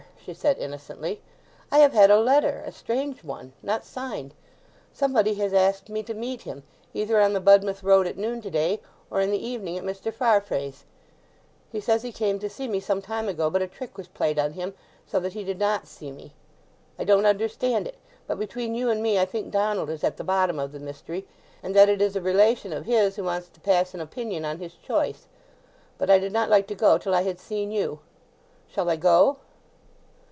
[0.23, 1.19] she said innocently.
[1.71, 4.35] "I have had a letter—a strange one—not signed.
[4.93, 6.61] Somebody has asked me to meet him,
[6.93, 8.79] either on the Budmouth Road at noon today,
[9.09, 10.13] or in the evening at Mr.
[10.13, 10.85] Farfrae's.
[11.71, 14.37] He says he came to see me some time ago, but a trick was played
[14.37, 14.75] him,
[15.07, 16.33] so that he did not see me.
[16.99, 17.97] I don't understand it;
[18.27, 21.25] but between you and me I think Donald is at the bottom of the mystery,
[21.63, 24.59] and that it is a relation of his who wants to pass an opinion on
[24.59, 25.25] his choice.
[25.97, 28.01] But I did not like to go till I had seen you.
[28.67, 29.37] Shall I go?"